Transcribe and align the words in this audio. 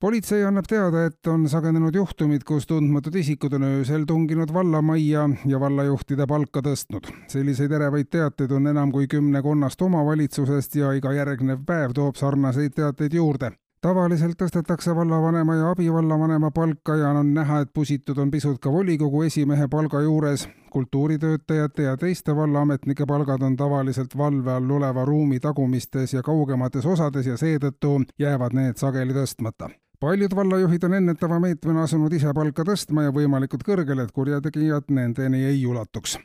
politsei 0.00 0.44
annab 0.44 0.66
teada, 0.68 1.06
et 1.06 1.26
on 1.26 1.48
sagenenud 1.48 1.94
juhtumid, 1.94 2.44
kus 2.46 2.66
tundmatud 2.66 3.14
isikud 3.14 3.52
on 3.58 3.66
öösel 3.68 4.06
tunginud 4.06 4.52
vallamajja 4.54 5.28
ja 5.46 5.60
vallajuhtide 5.60 6.26
palka 6.26 6.62
tõstnud. 6.62 7.12
selliseid 7.28 7.72
ärevaid 7.72 8.10
teateid 8.10 8.52
on 8.52 8.66
enam 8.66 8.92
kui 8.92 9.06
kümnekonnast 9.06 9.82
omavalitsusest 9.82 10.74
ja 10.76 10.92
iga 10.92 11.12
järgnev 11.12 11.64
päev 11.66 11.94
toob 11.94 12.16
sarnaseid 12.16 12.74
teateid 12.74 13.14
juurde 13.14 13.52
tavaliselt 13.86 14.34
tõstetakse 14.40 14.94
vallavanema 14.96 15.54
ja 15.54 15.70
abivallavanema 15.70 16.50
palka 16.50 16.96
ja 16.96 17.12
on 17.14 17.34
näha, 17.34 17.60
et 17.62 17.72
pusitud 17.74 18.18
on 18.18 18.30
pisut 18.30 18.58
ka 18.60 18.72
volikogu 18.72 19.22
esimehe 19.22 19.68
palga 19.68 20.00
juures. 20.00 20.48
kultuuritöötajate 20.76 21.82
ja 21.82 21.96
teiste 21.96 22.36
vallaametnike 22.36 23.06
palgad 23.06 23.42
on 23.42 23.56
tavaliselt 23.56 24.16
valve 24.16 24.52
all 24.52 24.70
oleva 24.70 25.04
ruumi 25.04 25.40
tagumistes 25.40 26.12
ja 26.14 26.22
kaugemates 26.22 26.86
osades 26.86 27.26
ja 27.26 27.36
seetõttu 27.36 28.02
jäävad 28.18 28.52
need 28.52 28.76
sageli 28.76 29.14
tõstmata 29.14 29.70
paljud 30.06 30.34
vallajuhid 30.36 30.84
on 30.84 30.94
ennetava 30.94 31.40
meetmena 31.40 31.82
asunud 31.82 32.12
ise 32.14 32.30
palka 32.34 32.62
tõstma 32.62 33.08
ja 33.08 33.12
võimalikult 33.14 33.64
kõrgele, 33.66 34.04
et 34.06 34.12
kurjategijad 34.14 34.92
nendeni 34.94 35.40
ei 35.44 35.64
ulatuks. 35.66 36.18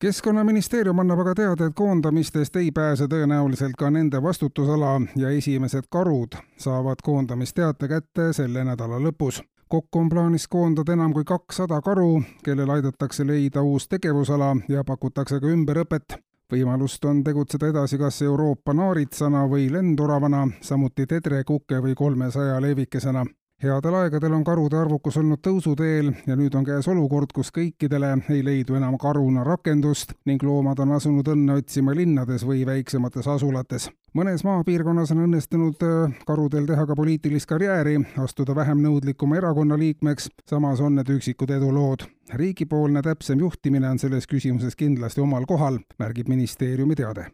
keskkonnaministeerium 0.00 1.02
annab 1.02 1.20
aga 1.20 1.34
teada, 1.34 1.66
et 1.66 1.74
koondamistest 1.76 2.56
ei 2.56 2.70
pääse 2.72 3.04
tõenäoliselt 3.04 3.76
ka 3.78 3.90
nende 3.90 4.22
vastutusala 4.22 5.00
ja 5.16 5.30
esimesed 5.30 5.90
karud 5.90 6.38
saavad 6.56 7.04
koondamisteate 7.04 7.88
kätte 7.88 8.32
selle 8.32 8.64
nädala 8.64 9.02
lõpus 9.04 9.42
kokku 9.68 9.98
on 9.98 10.08
plaanis 10.08 10.48
koondada 10.48 10.92
enam 10.92 11.12
kui 11.12 11.24
kakssada 11.24 11.82
karu, 11.82 12.22
kellel 12.44 12.70
aidatakse 12.70 13.26
leida 13.26 13.62
uus 13.62 13.88
tegevusala 13.88 14.56
ja 14.68 14.84
pakutakse 14.84 15.40
ka 15.40 15.46
ümberõpet 15.46 16.16
võimalust 16.52 17.04
on 17.04 17.22
tegutseda 17.24 17.68
edasi 17.72 17.98
kas 17.98 18.22
Euroopa 18.22 18.74
naaritsana 18.74 19.44
või 19.50 19.68
lendoravana, 19.72 20.46
samuti 20.60 21.06
tedre, 21.06 21.42
kuke 21.44 21.82
või 21.84 21.94
kolmesaja 21.94 22.60
leevikesena. 22.60 23.24
Headel 23.62 23.94
aegadel 23.98 24.32
on 24.36 24.44
karude 24.46 24.78
arvukus 24.78 25.16
olnud 25.18 25.40
tõusuteel 25.42 26.12
ja 26.26 26.36
nüüd 26.38 26.54
on 26.54 26.66
käes 26.66 26.88
olukord, 26.88 27.32
kus 27.34 27.50
kõikidele 27.54 28.12
ei 28.30 28.44
leidu 28.44 28.78
enam 28.78 28.98
karuna 28.98 29.44
rakendust 29.46 30.14
ning 30.26 30.42
loomad 30.46 30.78
on 30.84 30.94
asunud 30.94 31.26
õnne 31.34 31.58
otsima 31.58 31.94
linnades 31.94 32.46
või 32.46 32.64
väiksemates 32.66 33.26
asulates 33.26 33.88
mõnes 34.18 34.44
maapiirkonnas 34.46 35.12
on 35.14 35.24
õnnestunud 35.26 35.82
äh, 35.86 36.14
karudel 36.26 36.66
teha 36.68 36.86
ka 36.88 36.96
poliitilist 36.98 37.48
karjääri, 37.50 37.98
astuda 38.22 38.54
vähem 38.56 38.80
nõudlikuma 38.82 39.38
erakonna 39.38 39.78
liikmeks, 39.78 40.30
samas 40.48 40.80
on 40.80 40.98
need 40.98 41.10
üksikud 41.18 41.50
edulood. 41.50 42.06
riigipoolne 42.34 43.02
täpsem 43.02 43.40
juhtimine 43.40 43.90
on 43.90 43.98
selles 43.98 44.26
küsimuses 44.26 44.76
kindlasti 44.76 45.20
omal 45.20 45.46
kohal, 45.46 45.78
märgib 45.98 46.28
ministeeriumi 46.28 46.94
teade 46.94 47.30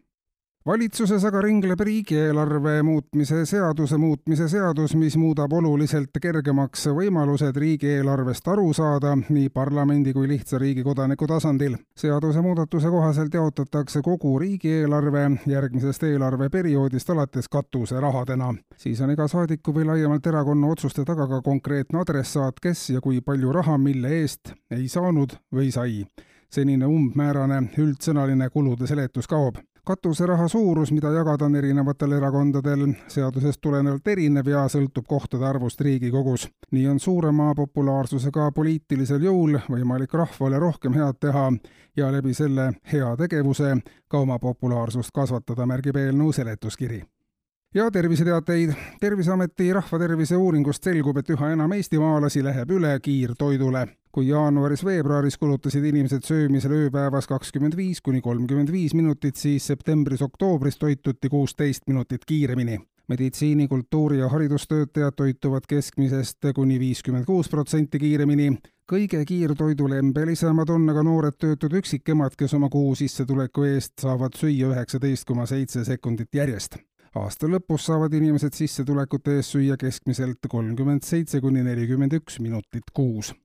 valitsuses 0.65 1.21
aga 1.29 1.41
ringleb 1.45 1.79
riigieelarve 1.85 2.79
muutmise 2.83 3.43
seaduse 3.45 3.97
muutmise 4.01 4.47
seadus, 4.49 4.95
mis 4.97 5.13
muudab 5.17 5.51
oluliselt 5.53 6.17
kergemaks 6.21 6.87
võimalused 6.97 7.57
riigieelarvest 7.61 8.47
aru 8.49 8.71
saada 8.73 9.11
nii 9.17 9.51
parlamendi 9.53 10.13
kui 10.13 10.25
lihtsa 10.31 10.57
riigi 10.57 10.83
kodaniku 10.83 11.27
tasandil. 11.29 11.75
seadusemuudatuse 11.97 12.89
kohaselt 12.89 13.33
jaotatakse 13.33 14.01
kogu 14.01 14.39
riigieelarve 14.39 15.27
järgmisest 15.53 16.03
eelarveperioodist 16.03 17.09
alates 17.09 17.49
katuserahadena. 17.49 18.53
siis 18.77 19.01
on 19.01 19.11
iga 19.11 19.27
saadiku 19.27 19.73
või 19.73 19.85
laiemalt 19.85 20.27
erakonna 20.27 20.67
otsuste 20.67 21.05
taga 21.05 21.27
ka 21.27 21.41
konkreetne 21.41 21.99
adressaat, 21.99 22.59
kes 22.61 22.89
ja 22.89 23.01
kui 23.01 23.21
palju 23.21 23.51
raha 23.51 23.77
mille 23.77 24.17
eest 24.21 24.53
ei 24.71 24.87
saanud 24.87 25.37
või 25.53 25.71
sai 25.71 26.05
senine 26.49 26.85
umbmäärane 26.85 27.61
üldsõnaline 27.77 28.49
kulude 28.49 28.87
seletus 28.87 29.27
kaob 29.27 29.61
katuseraha 29.85 30.47
suurus, 30.47 30.91
mida 30.91 31.11
jagada 31.11 31.45
on 31.45 31.55
erinevatel 31.55 32.11
erakondadel 32.17 32.87
seadusest 33.07 33.61
tulenevalt 33.61 34.07
erinev 34.07 34.47
ja 34.49 34.65
sõltub 34.71 35.05
kohtade 35.07 35.45
arvust 35.45 35.81
Riigikogus. 35.81 36.47
nii 36.71 36.87
on 36.87 36.99
suurema 36.99 37.53
populaarsusega 37.55 38.51
poliitilisel 38.51 39.23
jõul 39.23 39.59
võimalik 39.69 40.13
rahvale 40.13 40.59
rohkem 40.59 40.93
head 40.93 41.19
teha 41.19 41.51
ja 41.97 42.11
läbi 42.11 42.33
selle 42.33 42.71
heategevuse 42.93 43.77
ka 44.07 44.17
oma 44.17 44.39
populaarsust 44.39 45.11
kasvatada, 45.13 45.65
märgib 45.65 45.95
eelnõu 45.95 46.33
seletuskiri 46.33 47.03
ja 47.75 47.91
terviseteateid. 47.91 48.73
terviseameti 48.99 49.73
rahvatervise 49.73 50.37
uuringust 50.37 50.83
selgub, 50.83 51.17
et 51.17 51.29
üha 51.29 51.51
enam 51.51 51.71
eestimaalasi 51.71 52.43
läheb 52.43 52.71
üle 52.71 52.99
kiirtoidule 52.99 53.87
kui 54.15 54.29
jaanuaris-veebruaris 54.29 55.35
kulutasid 55.37 55.83
inimesed 55.89 56.23
söömisele 56.23 56.85
ööpäevas 56.85 57.27
kakskümmend 57.27 57.75
viis 57.75 57.99
kuni 58.01 58.21
kolmkümmend 58.23 58.71
viis 58.71 58.93
minutit, 58.95 59.35
siis 59.35 59.67
septembris-oktoobris 59.67 60.79
toituti 60.79 61.29
kuusteist 61.29 61.83
minutit 61.87 62.25
kiiremini. 62.25 62.79
meditsiini, 63.07 63.67
kultuuri 63.67 64.17
ja 64.17 64.29
haridustöötajad 64.29 65.13
toituvad 65.15 65.67
keskmisest 65.67 66.47
kuni 66.55 66.79
viiskümmend 66.79 67.25
kuus 67.25 67.49
protsenti 67.49 67.99
kiiremini. 67.99 68.57
kõige 68.91 69.25
kiirtoidulembelisemad 69.25 70.69
on 70.69 70.89
aga 70.89 71.03
noored 71.03 71.35
töötud 71.39 71.73
üksikemad, 71.73 72.35
kes 72.37 72.53
oma 72.53 72.69
kuu 72.69 72.95
sissetuleku 72.95 73.63
eest 73.63 73.93
saavad 74.01 74.33
süüa 74.35 74.71
üheksateist 74.71 75.25
koma 75.25 75.45
seitse 75.45 75.83
sekundit 75.83 76.35
järjest 76.35 76.77
aasta 77.15 77.47
lõpus 77.47 77.85
saavad 77.91 78.13
inimesed 78.13 78.53
sissetulekute 78.53 79.35
eest 79.35 79.57
süüa 79.57 79.77
keskmiselt 79.77 80.47
kolmkümmend 80.49 81.03
seitse 81.03 81.41
kuni 81.41 81.63
nelikümmend 81.63 82.13
üks 82.13 82.39
minutit 82.39 82.93
kuus 82.93 83.35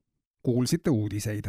kuulsite 0.43 0.89
uudiseid 0.89 1.45